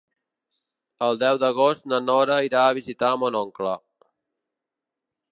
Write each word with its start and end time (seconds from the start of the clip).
El 1.07 1.17
deu 1.23 1.35
d'agost 1.43 1.85
na 1.91 1.99
Nora 2.05 2.37
irà 2.47 2.63
a 2.69 2.73
visitar 2.77 3.11
mon 3.25 3.37
oncle. 3.41 3.75